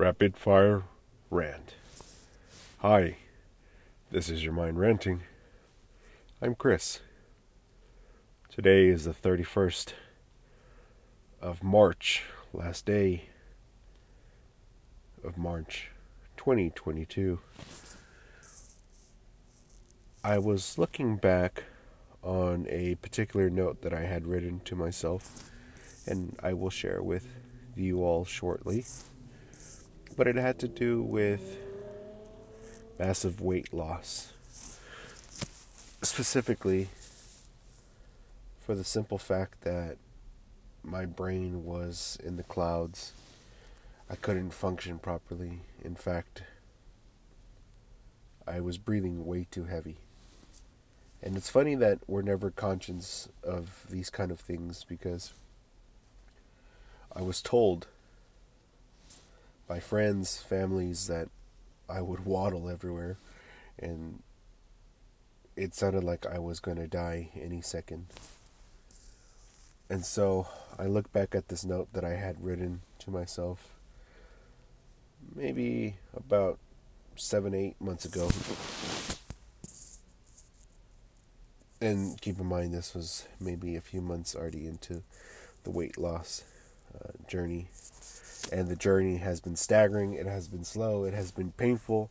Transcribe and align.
Rapid 0.00 0.38
Fire 0.38 0.84
Rant. 1.28 1.74
Hi, 2.78 3.18
this 4.10 4.30
is 4.30 4.42
your 4.42 4.54
mind 4.54 4.80
ranting. 4.80 5.24
I'm 6.40 6.54
Chris. 6.54 7.00
Today 8.48 8.86
is 8.86 9.04
the 9.04 9.12
31st 9.12 9.92
of 11.42 11.62
March, 11.62 12.22
last 12.54 12.86
day 12.86 13.24
of 15.22 15.36
March 15.36 15.90
2022. 16.38 17.38
I 20.24 20.38
was 20.38 20.78
looking 20.78 21.16
back 21.16 21.64
on 22.22 22.66
a 22.70 22.94
particular 22.94 23.50
note 23.50 23.82
that 23.82 23.92
I 23.92 24.06
had 24.06 24.26
written 24.26 24.62
to 24.64 24.74
myself, 24.74 25.50
and 26.06 26.38
I 26.42 26.54
will 26.54 26.70
share 26.70 27.02
with 27.02 27.26
you 27.76 28.02
all 28.02 28.24
shortly. 28.24 28.86
But 30.20 30.28
it 30.28 30.36
had 30.36 30.58
to 30.58 30.68
do 30.68 31.00
with 31.00 31.56
massive 32.98 33.40
weight 33.40 33.72
loss. 33.72 34.34
Specifically, 36.02 36.90
for 38.60 38.74
the 38.74 38.84
simple 38.84 39.16
fact 39.16 39.62
that 39.62 39.96
my 40.82 41.06
brain 41.06 41.64
was 41.64 42.18
in 42.22 42.36
the 42.36 42.42
clouds. 42.42 43.14
I 44.10 44.14
couldn't 44.14 44.50
function 44.50 44.98
properly. 44.98 45.60
In 45.82 45.94
fact, 45.94 46.42
I 48.46 48.60
was 48.60 48.76
breathing 48.76 49.24
way 49.24 49.46
too 49.50 49.64
heavy. 49.64 49.96
And 51.22 51.34
it's 51.34 51.48
funny 51.48 51.76
that 51.76 52.00
we're 52.06 52.20
never 52.20 52.50
conscious 52.50 53.30
of 53.42 53.86
these 53.88 54.10
kind 54.10 54.30
of 54.30 54.38
things 54.38 54.84
because 54.86 55.32
I 57.10 57.22
was 57.22 57.40
told 57.40 57.86
by 59.70 59.78
friends, 59.78 60.36
families 60.36 61.06
that 61.06 61.28
I 61.88 62.00
would 62.00 62.24
waddle 62.24 62.68
everywhere 62.68 63.18
and 63.78 64.20
it 65.54 65.76
sounded 65.76 66.02
like 66.02 66.26
I 66.26 66.40
was 66.40 66.58
going 66.58 66.78
to 66.78 66.88
die 66.88 67.28
any 67.40 67.60
second. 67.60 68.06
And 69.88 70.04
so 70.04 70.48
I 70.76 70.86
look 70.86 71.12
back 71.12 71.36
at 71.36 71.46
this 71.46 71.64
note 71.64 71.92
that 71.92 72.04
I 72.04 72.16
had 72.16 72.44
written 72.44 72.80
to 72.98 73.12
myself 73.12 73.68
maybe 75.36 75.98
about 76.16 76.58
seven, 77.14 77.54
eight 77.54 77.80
months 77.80 78.04
ago. 78.04 78.28
And 81.80 82.20
keep 82.20 82.40
in 82.40 82.46
mind, 82.46 82.74
this 82.74 82.92
was 82.92 83.24
maybe 83.38 83.76
a 83.76 83.80
few 83.80 84.00
months 84.00 84.34
already 84.34 84.66
into 84.66 85.04
the 85.62 85.70
weight 85.70 85.96
loss 85.96 86.42
uh, 86.92 87.10
journey. 87.28 87.68
And 88.52 88.68
the 88.68 88.76
journey 88.76 89.18
has 89.18 89.40
been 89.40 89.56
staggering, 89.56 90.14
it 90.14 90.26
has 90.26 90.48
been 90.48 90.64
slow, 90.64 91.04
it 91.04 91.14
has 91.14 91.30
been 91.30 91.52
painful, 91.52 92.10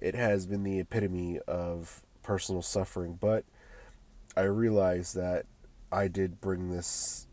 it 0.00 0.14
has 0.14 0.46
been 0.46 0.64
the 0.64 0.80
epitome 0.80 1.38
of 1.46 2.02
personal 2.22 2.62
suffering. 2.62 3.18
But 3.20 3.44
I 4.36 4.42
realize 4.42 5.12
that 5.12 5.46
I 5.92 6.08
did 6.08 6.40
bring 6.40 6.70
this 6.70 7.26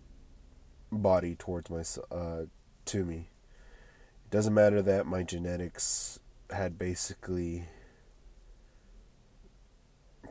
body 0.92 1.36
towards 1.36 1.70
my 1.70 1.84
uh, 2.16 2.46
to 2.86 3.06
me. 3.06 3.30
It 4.26 4.32
doesn't 4.32 4.54
matter 4.54 4.82
that 4.82 5.06
my 5.06 5.24
genetics 5.24 6.20
had 6.50 6.78
basically 6.78 7.66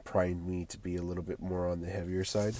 primed 0.05 0.47
me 0.47 0.65
to 0.67 0.79
be 0.79 0.97
a 0.97 1.03
little 1.03 1.23
bit 1.23 1.41
more 1.41 1.69
on 1.69 1.81
the 1.81 1.89
heavier 1.89 2.25
side. 2.25 2.55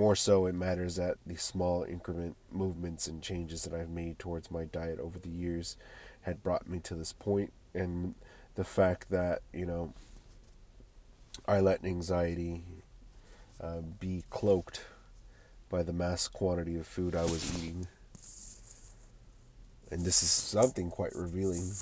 More 0.00 0.16
so, 0.16 0.46
it 0.46 0.54
matters 0.54 0.96
that 0.96 1.18
the 1.26 1.36
small 1.36 1.84
increment 1.84 2.34
movements 2.50 3.06
and 3.06 3.20
changes 3.20 3.64
that 3.64 3.78
I've 3.78 3.90
made 3.90 4.18
towards 4.18 4.50
my 4.50 4.64
diet 4.64 4.98
over 4.98 5.18
the 5.18 5.28
years 5.28 5.76
had 6.22 6.42
brought 6.42 6.66
me 6.66 6.78
to 6.84 6.94
this 6.94 7.12
point, 7.12 7.52
and 7.74 8.14
the 8.54 8.64
fact 8.64 9.10
that 9.10 9.42
you 9.52 9.66
know 9.66 9.92
I 11.46 11.60
let 11.60 11.84
anxiety 11.84 12.62
uh, 13.60 13.82
be 13.82 14.24
cloaked 14.30 14.86
by 15.68 15.82
the 15.82 15.92
mass 15.92 16.28
quantity 16.28 16.78
of 16.78 16.86
food 16.86 17.14
I 17.14 17.24
was 17.24 17.62
eating. 17.62 17.86
And 19.90 20.06
this 20.06 20.22
is 20.22 20.30
something 20.30 20.88
quite 20.88 21.14
revealing. 21.14 21.74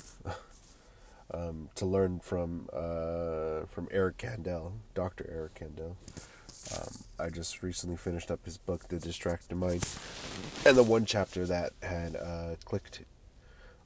um, 1.33 1.69
to 1.75 1.85
learn 1.85 2.19
from 2.19 2.67
uh, 2.73 3.65
from 3.65 3.87
Eric 3.91 4.17
Kandel, 4.17 4.73
Dr. 4.93 5.25
Eric 5.31 5.55
Kandel. 5.55 5.95
Um, 6.75 6.93
I 7.17 7.29
just 7.29 7.63
recently 7.63 7.97
finished 7.97 8.29
up 8.29 8.45
his 8.45 8.57
book, 8.57 8.87
The 8.89 8.99
Distracted 8.99 9.55
Mind, 9.55 9.87
and 10.65 10.77
the 10.77 10.83
one 10.83 11.05
chapter 11.05 11.45
that 11.45 11.73
had 11.81 12.15
uh, 12.15 12.55
clicked 12.63 13.01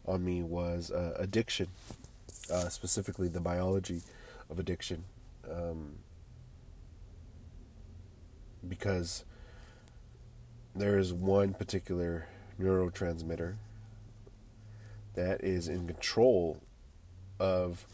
on 0.06 0.25
me 0.25 0.44
was 0.44 0.91
uh, 0.91 1.16
addiction, 1.17 1.67
uh, 2.51 2.69
specifically 2.69 3.28
the 3.28 3.39
biology 3.39 4.01
of 4.50 4.59
addiction, 4.59 5.06
um, 5.50 6.00
because 8.67 9.23
there 10.75 10.97
is 10.97 11.13
one 11.13 11.53
particular 11.53 12.28
neurotransmitter 12.59 13.55
that 15.16 15.44
is 15.44 15.67
in 15.67 15.88
control 15.88 16.59
of 17.40 17.85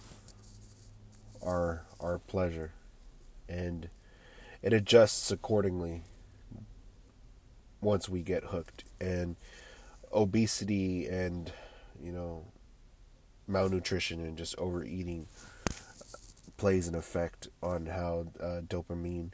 our 1.44 1.84
our 2.00 2.20
pleasure 2.20 2.72
and 3.48 3.90
it 4.62 4.74
adjusts 4.74 5.32
accordingly 5.32 6.04
once 7.82 8.10
we 8.10 8.22
get 8.22 8.46
hooked. 8.46 8.84
And 9.00 9.36
obesity 10.12 11.08
and 11.08 11.52
you 12.02 12.12
know 12.12 12.44
malnutrition 13.48 14.20
and 14.22 14.38
just 14.38 14.58
overeating 14.58 15.28
plays 16.58 16.88
an 16.88 16.96
effect 16.96 17.48
on 17.64 17.86
how 17.86 18.28
uh, 18.40 18.62
dopamine 18.62 19.32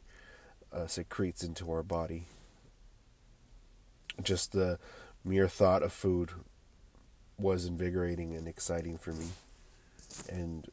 uh, 0.72 0.88
secretes 0.88 1.44
into 1.44 1.72
our 1.72 1.84
body. 1.84 2.26
Just 4.22 4.52
the 4.52 4.78
mere 5.24 5.48
thought 5.48 5.82
of 5.82 5.92
food 5.92 6.30
was 7.38 7.66
invigorating 7.66 8.36
and 8.36 8.48
exciting 8.48 8.98
for 8.98 9.12
me 9.12 9.28
and 10.30 10.70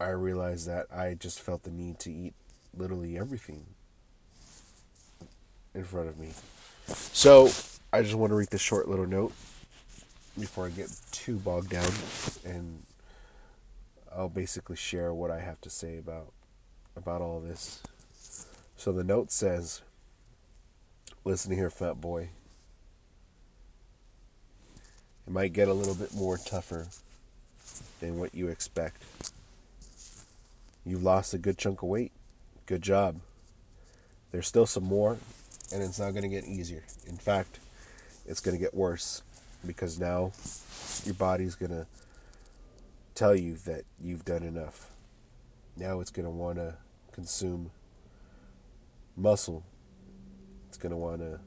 I 0.00 0.08
realized 0.10 0.66
that 0.66 0.86
I 0.90 1.14
just 1.14 1.40
felt 1.40 1.62
the 1.62 1.70
need 1.70 1.98
to 2.00 2.12
eat 2.12 2.34
literally 2.76 3.18
everything 3.18 3.66
in 5.74 5.84
front 5.84 6.08
of 6.08 6.18
me. 6.18 6.32
So 6.86 7.50
I 7.92 8.02
just 8.02 8.14
want 8.14 8.30
to 8.30 8.34
read 8.34 8.48
this 8.48 8.60
short 8.60 8.88
little 8.88 9.06
note 9.06 9.32
before 10.38 10.66
I 10.66 10.70
get 10.70 10.90
too 11.12 11.36
bogged 11.36 11.70
down, 11.70 11.92
and 12.44 12.82
I'll 14.14 14.28
basically 14.28 14.76
share 14.76 15.12
what 15.12 15.30
I 15.30 15.40
have 15.40 15.60
to 15.62 15.70
say 15.70 15.98
about 15.98 16.32
about 16.96 17.20
all 17.20 17.40
this. 17.40 17.82
So 18.76 18.92
the 18.92 19.04
note 19.04 19.30
says, 19.30 19.82
"Listen 21.24 21.52
here, 21.52 21.70
fat 21.70 22.00
boy. 22.00 22.30
It 25.26 25.32
might 25.32 25.52
get 25.52 25.68
a 25.68 25.74
little 25.74 25.94
bit 25.94 26.14
more 26.14 26.38
tougher." 26.38 26.88
than 28.00 28.18
what 28.18 28.34
you 28.34 28.48
expect. 28.48 29.02
You've 30.84 31.02
lost 31.02 31.34
a 31.34 31.38
good 31.38 31.58
chunk 31.58 31.82
of 31.82 31.88
weight. 31.88 32.12
Good 32.66 32.82
job. 32.82 33.20
There's 34.32 34.46
still 34.46 34.66
some 34.66 34.84
more, 34.84 35.18
and 35.72 35.82
it's 35.82 35.98
not 35.98 36.12
going 36.12 36.22
to 36.22 36.28
get 36.28 36.44
easier. 36.44 36.84
In 37.06 37.16
fact, 37.16 37.58
it's 38.26 38.40
going 38.40 38.56
to 38.56 38.60
get 38.62 38.74
worse 38.74 39.22
because 39.66 39.98
now 39.98 40.32
your 41.04 41.14
body's 41.14 41.54
going 41.54 41.72
to 41.72 41.86
tell 43.14 43.34
you 43.34 43.56
that 43.66 43.82
you've 44.00 44.24
done 44.24 44.42
enough. 44.42 44.90
Now 45.76 46.00
it's 46.00 46.10
going 46.10 46.24
to 46.24 46.30
want 46.30 46.56
to 46.56 46.76
consume 47.12 47.70
muscle. 49.16 49.64
It's 50.68 50.78
going 50.78 50.92
to 50.92 50.96
want 50.96 51.20
to 51.20 51.40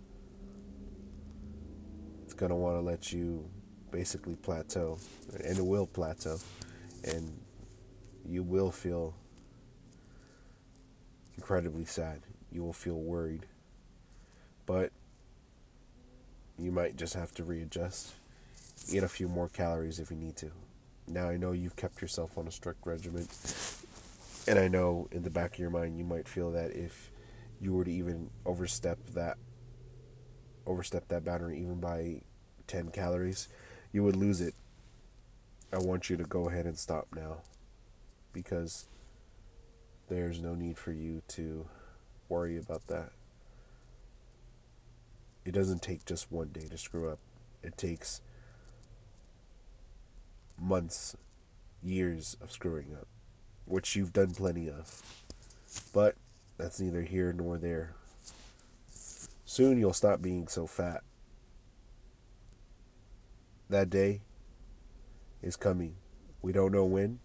it's 2.24 2.34
going 2.40 2.50
to 2.50 2.56
want 2.56 2.78
to 2.78 2.82
let 2.82 3.14
you 3.14 3.48
basically 3.92 4.36
plateau, 4.36 4.98
and 5.44 5.58
it 5.58 5.64
will 5.64 5.86
plateau, 5.86 6.40
and 7.04 7.32
you 8.28 8.42
will 8.42 8.72
feel 8.72 9.14
incredibly 11.38 11.86
sad. 11.86 12.22
You 12.52 12.64
will 12.64 12.74
feel 12.74 13.00
worried, 13.00 13.46
but 14.66 14.92
you 16.58 16.72
might 16.72 16.96
just 16.96 17.16
have 17.16 17.34
to 17.36 17.44
readjust. 17.44 18.14
Eat 18.92 19.04
a 19.04 19.08
few 19.08 19.28
more 19.28 19.50
calories 19.50 20.00
if 20.00 20.12
you 20.12 20.18
need 20.18 20.36
to. 20.38 20.52
Now 21.08 21.30
I 21.30 21.38
know 21.38 21.52
you've 21.52 21.76
kept 21.76 22.02
yourself 22.02 22.38
on 22.38 22.48
a 22.48 22.52
strict 22.52 22.86
regimen, 22.86 23.28
and 24.48 24.60
I 24.60 24.68
know 24.68 25.08
in 25.12 25.24
the 25.24 25.30
back 25.30 25.54
of 25.54 25.60
your 25.60 25.70
mind 25.70 25.98
you 25.98 26.04
might 26.04 26.28
feel 26.28 26.52
that 26.52 26.72
if 26.72 27.12
you 27.60 27.74
were 27.74 27.86
to 27.86 27.92
even 27.92 28.30
overstep 28.46 29.00
that 29.14 29.38
overstep 30.66 31.08
that 31.10 31.26
boundary 31.26 31.60
even 31.60 31.80
by 31.80 32.22
10 32.68 32.90
calories, 32.90 33.48
you 33.92 34.04
would 34.04 34.16
lose 34.16 34.42
it. 34.42 34.56
I 35.72 35.78
want 35.78 36.10
you 36.10 36.18
to 36.18 36.24
go 36.24 36.48
ahead 36.48 36.66
and 36.66 36.78
stop 36.78 37.08
now 37.16 37.38
because 38.32 38.86
there's 40.10 40.42
no 40.42 40.56
need 40.56 40.78
for 40.78 40.92
you 40.92 41.22
to 41.30 41.68
worry 42.30 42.58
about 42.58 42.88
that. 42.88 43.12
it 45.46 45.52
doesn't 45.52 45.82
take 45.82 46.06
just 46.06 46.32
one 46.32 46.50
day 46.50 46.68
to 46.68 46.78
screw 46.78 47.10
up. 47.10 47.20
It 47.62 47.78
takes 47.78 48.22
months, 50.58 51.16
years 51.82 52.38
of 52.42 52.52
screwing 52.52 52.96
up, 52.96 53.08
which 53.66 53.96
you've 53.96 54.14
done 54.14 54.32
plenty 54.32 54.70
of. 54.70 55.02
But 55.92 56.16
that's 56.58 56.80
neither 56.80 57.02
here 57.02 57.34
nor 57.34 57.58
there. 57.58 57.96
Soon 59.46 59.78
you'll 59.78 59.94
stop 59.94 60.22
being 60.22 60.48
so 60.48 60.66
fat. 60.66 61.04
That 63.70 63.90
day 63.90 64.22
is 65.42 65.56
coming. 65.56 65.96
We 66.42 66.52
don't 66.54 66.72
know 66.72 66.86
when. 66.86 67.20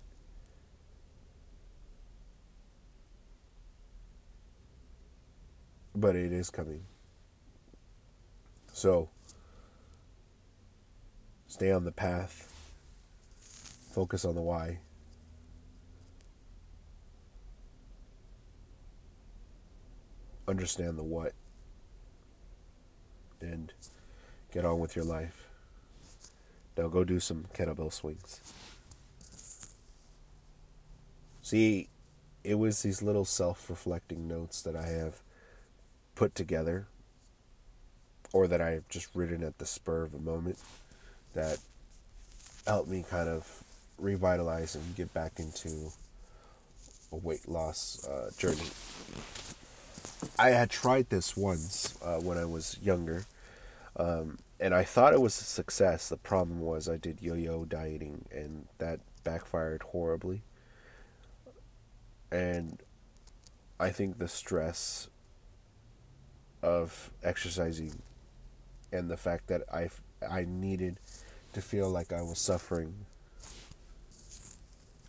But 5.98 6.14
it 6.14 6.32
is 6.32 6.48
coming. 6.48 6.84
So, 8.72 9.08
stay 11.48 11.72
on 11.72 11.84
the 11.84 11.90
path. 11.90 12.52
Focus 13.90 14.24
on 14.24 14.36
the 14.36 14.40
why. 14.40 14.78
Understand 20.46 20.96
the 20.96 21.02
what. 21.02 21.32
And 23.40 23.72
get 24.52 24.64
on 24.64 24.78
with 24.78 24.94
your 24.94 25.04
life. 25.04 25.48
Now 26.76 26.86
go 26.86 27.02
do 27.02 27.18
some 27.18 27.46
kettlebell 27.52 27.92
swings. 27.92 28.40
See, 31.42 31.88
it 32.44 32.54
was 32.54 32.82
these 32.82 33.02
little 33.02 33.24
self 33.24 33.68
reflecting 33.68 34.28
notes 34.28 34.62
that 34.62 34.76
I 34.76 34.86
have 34.86 35.22
put 36.18 36.34
together 36.34 36.88
or 38.32 38.48
that 38.48 38.60
I've 38.60 38.88
just 38.88 39.08
written 39.14 39.44
at 39.44 39.58
the 39.58 39.66
spur 39.66 40.02
of 40.02 40.14
a 40.14 40.18
moment 40.18 40.58
that 41.32 41.60
helped 42.66 42.88
me 42.88 43.04
kind 43.08 43.28
of 43.28 43.62
revitalize 43.98 44.74
and 44.74 44.96
get 44.96 45.14
back 45.14 45.38
into 45.38 45.92
a 47.12 47.16
weight 47.16 47.48
loss 47.48 48.04
uh, 48.04 48.32
journey. 48.36 48.68
I 50.36 50.50
had 50.50 50.70
tried 50.70 51.08
this 51.08 51.36
once 51.36 51.96
uh, 52.02 52.16
when 52.16 52.36
I 52.36 52.44
was 52.44 52.76
younger, 52.82 53.26
um, 53.96 54.38
and 54.58 54.74
I 54.74 54.82
thought 54.82 55.14
it 55.14 55.20
was 55.20 55.40
a 55.40 55.44
success. 55.44 56.08
The 56.08 56.16
problem 56.16 56.60
was 56.60 56.88
I 56.88 56.96
did 56.96 57.22
yo 57.22 57.34
yo 57.34 57.64
dieting, 57.64 58.24
and 58.32 58.66
that 58.78 58.98
backfired 59.22 59.82
horribly. 59.82 60.42
And 62.32 62.82
I 63.78 63.90
think 63.90 64.18
the 64.18 64.26
stress 64.26 65.08
of 66.62 67.10
exercising 67.22 68.02
and 68.92 69.10
the 69.10 69.16
fact 69.16 69.48
that 69.48 69.62
I, 69.72 69.90
I 70.28 70.44
needed 70.48 70.98
to 71.52 71.60
feel 71.60 71.88
like 71.90 72.12
I 72.12 72.22
was 72.22 72.38
suffering 72.38 72.94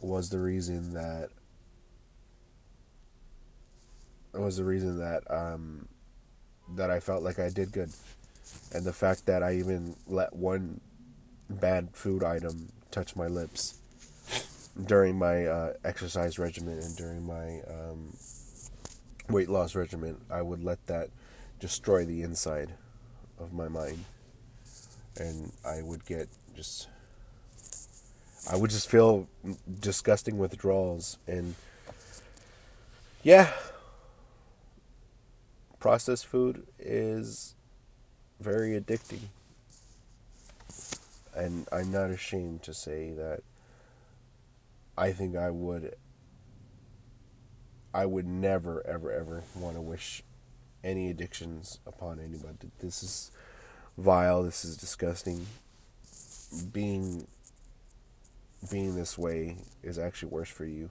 was 0.01 0.29
the 0.29 0.39
reason 0.39 0.93
that 0.93 1.29
was 4.33 4.57
the 4.57 4.63
reason 4.63 4.99
that 4.99 5.29
um, 5.29 5.87
that 6.75 6.89
I 6.89 6.99
felt 6.99 7.23
like 7.23 7.39
I 7.39 7.49
did 7.49 7.71
good, 7.71 7.89
and 8.73 8.85
the 8.85 8.93
fact 8.93 9.25
that 9.25 9.43
I 9.43 9.55
even 9.55 9.95
let 10.07 10.33
one 10.35 10.81
bad 11.49 11.89
food 11.93 12.23
item 12.23 12.69
touch 12.91 13.15
my 13.15 13.27
lips 13.27 13.79
during 14.85 15.17
my 15.17 15.45
uh, 15.45 15.73
exercise 15.83 16.39
regimen 16.39 16.77
and 16.79 16.95
during 16.95 17.25
my 17.25 17.61
um, 17.67 18.13
weight 19.29 19.49
loss 19.49 19.75
regimen, 19.75 20.17
I 20.29 20.41
would 20.41 20.63
let 20.63 20.85
that 20.87 21.09
destroy 21.59 22.05
the 22.05 22.21
inside 22.21 22.73
of 23.39 23.53
my 23.53 23.67
mind, 23.67 24.05
and 25.17 25.51
I 25.65 25.81
would 25.81 26.05
get 26.05 26.29
just. 26.55 26.87
I 28.49 28.55
would 28.55 28.71
just 28.71 28.89
feel 28.89 29.27
disgusting 29.79 30.37
withdrawals 30.37 31.17
and 31.27 31.55
yeah 33.21 33.51
processed 35.79 36.25
food 36.25 36.65
is 36.77 37.55
very 38.39 38.79
addicting. 38.79 39.29
And 41.35 41.67
I'm 41.71 41.91
not 41.91 42.09
ashamed 42.09 42.63
to 42.63 42.73
say 42.73 43.11
that 43.11 43.41
I 44.97 45.11
think 45.11 45.35
I 45.35 45.49
would 45.49 45.95
I 47.93 48.05
would 48.05 48.27
never 48.27 48.85
ever 48.85 49.11
ever 49.11 49.43
want 49.55 49.75
to 49.75 49.81
wish 49.81 50.23
any 50.83 51.09
addictions 51.09 51.79
upon 51.85 52.19
anybody. 52.19 52.71
This 52.79 53.03
is 53.03 53.31
vile, 53.97 54.43
this 54.43 54.63
is 54.63 54.77
disgusting. 54.77 55.45
Being 56.73 57.27
being 58.69 58.95
this 58.95 59.17
way 59.17 59.57
is 59.83 59.97
actually 59.97 60.29
worse 60.29 60.49
for 60.49 60.65
you 60.65 60.89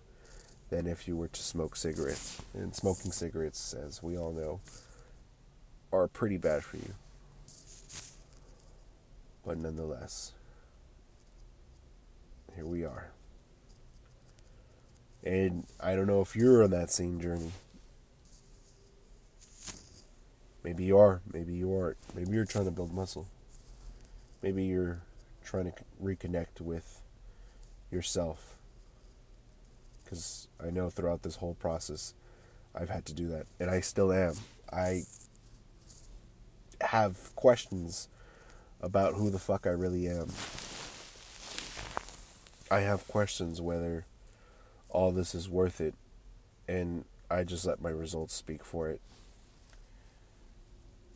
than 0.71 0.87
if 0.87 1.07
you 1.07 1.17
were 1.17 1.29
to 1.29 1.43
smoke 1.43 1.77
cigarettes. 1.77 2.41
And 2.55 2.75
smoking 2.75 3.13
cigarettes, 3.13 3.75
as 3.75 4.03
we 4.03 4.17
all 4.17 4.33
know, 4.33 4.61
are 5.93 6.09
pretty 6.09 6.39
bad 6.39 6.65
for 6.65 6.77
you. 6.77 6.95
But 9.47 9.59
nonetheless, 9.59 10.33
here 12.55 12.67
we 12.67 12.85
are. 12.85 13.11
And 15.25 15.65
I 15.81 15.97
don't 15.97 16.07
know 16.07 16.21
if 16.21 16.37
you're 16.37 16.63
on 16.63 16.71
that 16.71 16.91
same 16.91 17.21
journey. 17.21 17.53
Maybe 20.65 20.85
you 20.85 20.99
are, 20.99 21.21
maybe 21.33 21.55
you 21.55 21.75
aren't. 21.75 21.97
Maybe 22.15 22.33
you're 22.33 22.45
trying 22.45 22.67
to 22.67 22.71
build 22.71 22.93
muscle. 22.93 23.27
Maybe 24.43 24.65
you're 24.65 25.01
trying 25.45 25.65
to 25.65 25.73
reconnect 26.03 26.61
with 26.61 27.01
yourself 27.91 28.57
because 30.05 30.49
I 30.63 30.71
know 30.71 30.91
throughout 30.91 31.23
this 31.23 31.37
whole 31.37 31.55
process 31.55 32.15
I've 32.75 32.91
had 32.91 33.05
to 33.07 33.15
do 33.15 33.29
that, 33.29 33.47
and 33.59 33.71
I 33.71 33.81
still 33.81 34.13
am. 34.13 34.35
I 34.73 35.03
have 36.81 37.35
questions 37.35 38.09
about 38.81 39.15
who 39.15 39.31
the 39.31 39.39
fuck 39.39 39.67
I 39.67 39.71
really 39.71 40.07
am. 40.07 40.29
I 42.71 42.81
have 42.81 43.09
questions 43.09 43.61
whether 43.61 44.07
all 44.91 45.11
this 45.13 45.35
is 45.35 45.49
worth 45.49 45.81
it, 45.81 45.95
and 46.69 47.05
I 47.31 47.45
just 47.45 47.67
let 47.67 47.81
my 47.81 47.91
results 47.91 48.35
speak 48.35 48.65
for 48.65 48.89
it. 48.89 49.01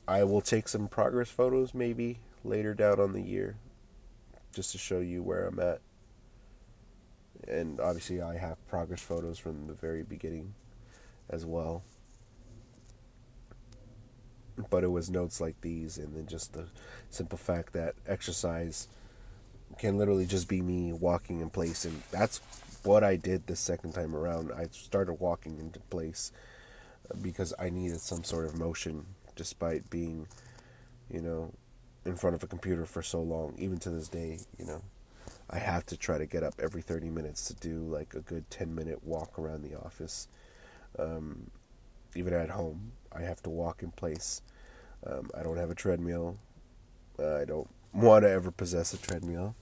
I 0.06 0.24
will 0.24 0.40
take 0.40 0.68
some 0.68 0.88
progress 0.88 1.30
photos 1.30 1.74
maybe 1.74 2.18
later 2.44 2.74
down 2.74 3.00
on 3.00 3.12
the 3.12 3.22
year 3.22 3.56
just 4.52 4.72
to 4.72 4.78
show 4.78 4.98
you 4.98 5.22
where 5.22 5.46
I'm 5.46 5.60
at 5.60 5.80
and 7.48 7.80
obviously 7.80 8.20
I 8.20 8.36
have 8.36 8.66
progress 8.68 9.00
photos 9.00 9.38
from 9.38 9.66
the 9.66 9.74
very 9.74 10.02
beginning 10.02 10.54
as 11.28 11.44
well. 11.44 11.82
But 14.70 14.84
it 14.84 14.90
was 14.90 15.10
notes 15.10 15.40
like 15.40 15.60
these, 15.60 15.96
and 15.96 16.14
then 16.14 16.26
just 16.26 16.52
the 16.52 16.66
simple 17.08 17.38
fact 17.38 17.72
that 17.72 17.94
exercise 18.06 18.86
can 19.78 19.96
literally 19.96 20.26
just 20.26 20.46
be 20.46 20.60
me 20.60 20.92
walking 20.92 21.40
in 21.40 21.48
place, 21.48 21.84
and 21.84 22.02
that's 22.10 22.40
what 22.82 23.02
I 23.02 23.16
did 23.16 23.46
the 23.46 23.56
second 23.56 23.92
time 23.92 24.14
around. 24.14 24.52
I 24.52 24.68
started 24.70 25.14
walking 25.14 25.58
into 25.58 25.80
place 25.80 26.32
because 27.20 27.54
I 27.58 27.70
needed 27.70 28.00
some 28.00 28.24
sort 28.24 28.44
of 28.44 28.58
motion, 28.58 29.06
despite 29.42 29.90
being, 29.90 30.26
you 31.10 31.20
know, 31.20 31.52
in 32.04 32.16
front 32.16 32.36
of 32.36 32.42
a 32.42 32.46
computer 32.46 32.86
for 32.86 33.02
so 33.02 33.20
long. 33.20 33.54
Even 33.58 33.78
to 33.78 33.90
this 33.90 34.08
day, 34.08 34.38
you 34.58 34.64
know. 34.64 34.82
I 35.50 35.58
have 35.58 35.84
to 35.86 35.96
try 35.96 36.16
to 36.16 36.26
get 36.26 36.42
up 36.42 36.54
every 36.58 36.80
30 36.80 37.10
minutes 37.10 37.46
to 37.48 37.54
do 37.54 37.80
like 37.80 38.14
a 38.14 38.20
good 38.20 38.48
10 38.50 38.74
minute 38.74 39.04
walk 39.04 39.38
around 39.38 39.62
the 39.62 39.78
office. 39.78 40.28
Um, 40.98 41.50
even 42.14 42.32
at 42.32 42.50
home, 42.50 42.92
I 43.12 43.22
have 43.22 43.42
to 43.42 43.50
walk 43.50 43.82
in 43.82 43.90
place. 43.90 44.40
Um, 45.06 45.30
I 45.36 45.42
don't 45.42 45.58
have 45.58 45.70
a 45.70 45.74
treadmill. 45.74 46.38
Uh, 47.18 47.36
I 47.36 47.44
don't 47.44 47.68
want 47.92 48.24
to 48.24 48.30
ever 48.30 48.50
possess 48.50 48.94
a 48.94 48.98
treadmill. 48.98 49.54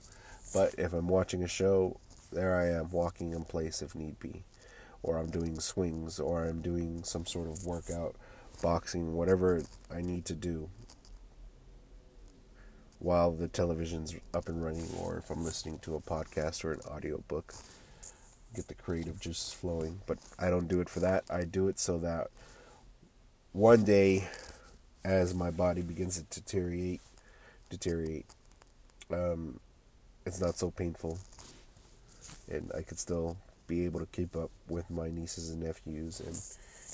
But 0.53 0.75
if 0.77 0.93
I'm 0.93 1.07
watching 1.07 1.43
a 1.43 1.47
show, 1.47 1.99
there 2.31 2.55
I 2.55 2.67
am 2.67 2.89
walking 2.91 3.33
in 3.33 3.43
place 3.43 3.81
if 3.81 3.95
need 3.95 4.19
be. 4.19 4.43
Or 5.03 5.17
I'm 5.17 5.29
doing 5.29 5.59
swings, 5.59 6.19
or 6.19 6.45
I'm 6.45 6.61
doing 6.61 7.03
some 7.03 7.25
sort 7.25 7.49
of 7.49 7.65
workout, 7.65 8.15
boxing, 8.61 9.13
whatever 9.13 9.63
I 9.93 10.01
need 10.01 10.25
to 10.25 10.33
do 10.33 10.69
while 12.99 13.31
the 13.31 13.47
television's 13.47 14.15
up 14.33 14.47
and 14.47 14.63
running 14.63 14.87
or 14.99 15.17
if 15.17 15.29
I'm 15.31 15.43
listening 15.43 15.79
to 15.79 15.95
a 15.95 15.99
podcast 15.99 16.63
or 16.63 16.73
an 16.73 16.81
audio 16.89 17.23
book. 17.27 17.53
Get 18.55 18.67
the 18.67 18.75
creative 18.75 19.19
juices 19.19 19.53
flowing. 19.53 20.01
But 20.05 20.19
I 20.37 20.49
don't 20.49 20.67
do 20.67 20.81
it 20.81 20.89
for 20.89 20.99
that. 20.99 21.23
I 21.29 21.45
do 21.45 21.67
it 21.67 21.79
so 21.79 21.97
that 21.99 22.27
one 23.53 23.83
day 23.83 24.27
as 25.03 25.33
my 25.33 25.49
body 25.49 25.81
begins 25.81 26.21
to 26.21 26.41
deteriorate 26.41 27.01
deteriorate, 27.69 28.25
um, 29.11 29.59
it's 30.25 30.39
not 30.39 30.57
so 30.57 30.69
painful. 30.69 31.17
And 32.49 32.71
I 32.77 32.81
could 32.81 32.99
still 32.99 33.37
be 33.65 33.85
able 33.85 34.01
to 34.01 34.05
keep 34.07 34.35
up 34.35 34.51
with 34.67 34.89
my 34.91 35.09
nieces 35.09 35.49
and 35.49 35.63
nephews 35.63 36.19
and 36.19 36.35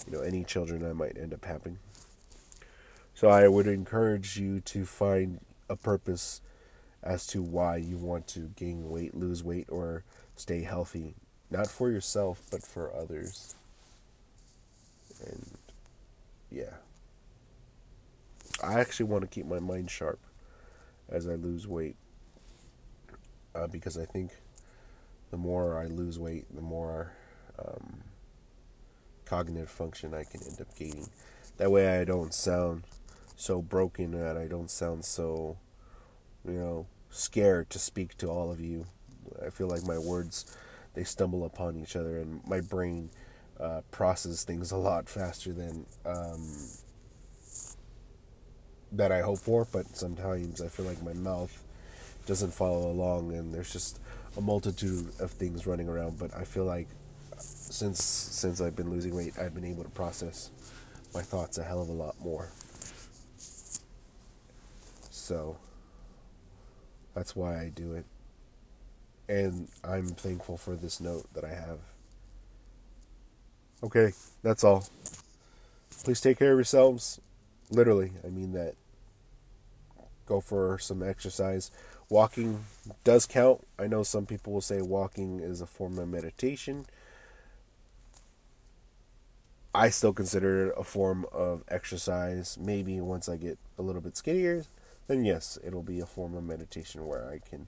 you 0.06 0.14
know 0.14 0.24
any 0.24 0.44
children 0.44 0.86
I 0.86 0.94
might 0.94 1.18
end 1.18 1.34
up 1.34 1.46
having. 1.46 1.80
So 3.14 3.30
I 3.30 3.48
would 3.48 3.68
encourage 3.68 4.38
you 4.38 4.60
to 4.62 4.86
find 4.86 5.40
a 5.70 5.76
purpose 5.76 6.42
as 7.02 7.26
to 7.28 7.42
why 7.42 7.78
you 7.78 7.98
want 7.98 8.28
to 8.28 8.52
gain 8.56 8.90
weight, 8.90 9.16
lose 9.16 9.44
weight, 9.44 9.68
or 9.70 10.04
stay 10.36 10.62
healthy. 10.62 11.16
Not 11.50 11.68
for 11.68 11.90
yourself, 11.90 12.42
but 12.52 12.62
for 12.62 12.94
others. 12.94 13.56
And 15.26 15.58
yeah. 16.52 16.76
I 18.64 18.80
actually 18.80 19.06
want 19.08 19.24
to 19.24 19.28
keep 19.28 19.46
my 19.46 19.60
mind 19.60 19.90
sharp 19.90 20.20
as 21.10 21.28
I 21.28 21.36
lose 21.36 21.68
weight. 21.68 21.96
Uh, 23.56 23.68
because 23.68 23.98
I 23.98 24.06
think 24.06 24.32
the 25.32 25.38
more 25.38 25.78
I 25.78 25.86
lose 25.86 26.20
weight, 26.20 26.46
the 26.54 26.62
more 26.62 27.14
um, 27.58 28.04
cognitive 29.28 29.70
function 29.70 30.14
I 30.14 30.24
can 30.24 30.42
end 30.44 30.60
up 30.62 30.76
gaining. 30.76 31.10
That 31.58 31.72
way 31.72 32.00
I 32.00 32.06
don't 32.06 32.34
sound 32.34 32.84
so 33.36 33.62
broken 33.62 34.12
that 34.12 34.38
I 34.38 34.48
don't 34.48 34.70
sound 34.70 35.06
so, 35.06 35.58
you 36.46 36.54
know, 36.54 36.88
scared 37.10 37.70
to 37.72 37.80
speak 37.80 38.18
to 38.18 38.28
all 38.28 38.52
of 38.52 38.60
you. 38.60 38.86
I 39.46 39.50
feel 39.50 39.68
like 39.68 39.84
my 39.84 39.98
words, 39.98 40.58
they 40.94 41.04
stumble 41.04 41.46
upon 41.46 41.78
each 41.78 41.96
other 41.96 42.18
and 42.18 42.42
my 42.48 42.62
brain 42.62 43.10
uh, 43.60 43.82
processes 43.92 44.44
things 44.44 44.72
a 44.72 44.78
lot 44.78 45.10
faster 45.10 45.52
than 45.52 45.86
um, 46.06 46.68
that 48.92 49.12
I 49.12 49.22
hope 49.22 49.40
for, 49.40 49.66
but 49.72 49.96
sometimes 49.96 50.62
I 50.62 50.68
feel 50.68 50.86
like 50.86 51.04
my 51.04 51.14
mouth 51.14 51.64
doesn't 52.26 52.54
follow 52.54 52.90
along 52.92 53.34
and 53.34 53.54
there's 53.54 53.72
just 53.72 54.00
a 54.38 54.42
multitude 54.42 55.12
of 55.20 55.32
things 55.32 55.66
running 55.66 55.90
around, 55.90 56.20
but 56.20 56.36
I 56.36 56.44
feel 56.44 56.66
like 56.66 56.88
since 57.70 58.04
since 58.04 58.62
I've 58.62 58.76
been 58.76 58.90
losing 58.90 59.16
weight, 59.16 59.38
I've 59.40 59.54
been 59.54 59.66
able 59.66 59.84
to 59.84 59.90
process 59.90 60.50
my 61.14 61.22
thoughts 61.22 61.58
a 61.58 61.64
hell 61.64 61.82
of 61.82 61.90
a 61.90 61.94
lot 61.94 62.16
more. 62.22 62.50
So 65.12 65.58
that's 67.14 67.36
why 67.36 67.60
I 67.60 67.72
do 67.76 67.94
it. 67.94 68.06
And 69.28 69.68
I'm 69.84 70.08
thankful 70.08 70.58
for 70.58 70.76
this 70.76 71.02
note 71.02 71.34
that 71.34 71.44
I 71.44 71.50
have. 71.50 71.80
Okay, 73.84 74.14
that's 74.42 74.64
all. 74.64 74.88
Please 76.04 76.22
take 76.22 76.40
care 76.40 76.54
of 76.54 76.58
yourselves. 76.58 77.20
Literally, 77.70 78.14
I 78.24 78.30
mean 78.30 78.54
that. 78.54 78.76
Go 80.26 80.42
for 80.42 80.78
some 80.78 81.02
exercise. 81.02 81.72
Walking 82.10 82.66
does 83.04 83.26
count. 83.26 83.66
I 83.80 83.88
know 83.88 84.04
some 84.04 84.26
people 84.26 84.54
will 84.54 84.62
say 84.62 84.82
walking 84.82 85.40
is 85.40 85.62
a 85.62 85.66
form 85.66 85.98
of 85.98 86.10
meditation. 86.10 86.86
I 89.78 89.92
still 89.92 90.12
consider 90.12 90.70
it 90.70 90.74
a 90.76 90.84
form 90.84 91.28
of 91.32 91.64
exercise. 91.68 92.58
Maybe 92.60 93.00
once 93.00 93.30
I 93.30 93.38
get 93.38 93.60
a 93.78 93.84
little 93.84 94.02
bit 94.02 94.18
skinnier, 94.18 94.66
then 95.06 95.24
yes, 95.24 95.60
it'll 95.64 95.84
be 95.84 96.00
a 96.00 96.08
form 96.08 96.36
of 96.36 96.44
meditation 96.44 97.06
where 97.06 97.30
I 97.30 97.38
can 97.38 97.68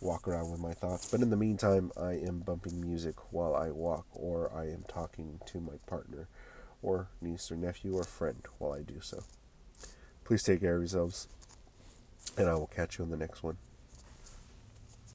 walk 0.00 0.28
around 0.28 0.52
with 0.52 0.60
my 0.60 0.72
thoughts. 0.72 1.10
But 1.10 1.20
in 1.20 1.30
the 1.30 1.36
meantime, 1.36 1.90
I 2.00 2.12
am 2.12 2.44
bumping 2.46 2.80
music 2.80 3.16
while 3.32 3.56
I 3.56 3.70
walk, 3.70 4.06
or 4.12 4.52
I 4.54 4.66
am 4.66 4.84
talking 4.86 5.40
to 5.46 5.58
my 5.58 5.78
partner, 5.88 6.28
or 6.80 7.08
niece 7.20 7.50
or 7.50 7.56
nephew 7.56 7.96
or 7.96 8.04
friend 8.04 8.46
while 8.58 8.74
I 8.74 8.82
do 8.82 9.00
so. 9.00 9.24
Please 10.22 10.44
take 10.44 10.60
care 10.60 10.76
of 10.76 10.82
yourselves, 10.82 11.26
and 12.38 12.48
I 12.48 12.54
will 12.54 12.68
catch 12.68 12.98
you 12.98 13.04
in 13.04 13.10
the 13.10 13.16
next 13.16 13.42
one. 13.42 13.56